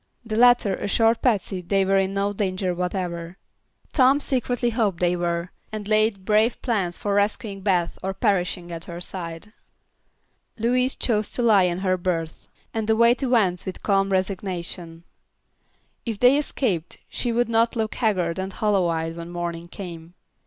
[0.25, 3.37] The latter assured Patsy they were in no danger whatever.
[3.93, 8.85] Tom secretly hoped they were, and laid brave plans for rescuing Beth or perishing at
[8.85, 9.53] her side.
[10.57, 12.39] Louise chose to lie in her berth
[12.73, 15.03] and await events with calm resignation.
[16.03, 20.15] If they escaped she would not look haggard and hollow eyed when morning came.